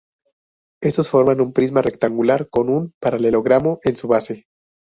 [0.81, 4.45] Estos forman un prisma rectangular con un paralelogramo en su base.